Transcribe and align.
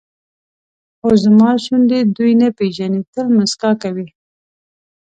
خو 0.97 1.09
زما 1.23 1.49
شونډې 1.63 1.99
دوی 2.17 2.31
نه 2.41 2.49
پېژني 2.57 3.01
تل 3.13 3.25
موسکا 3.37 3.71
کوي. 3.83 4.07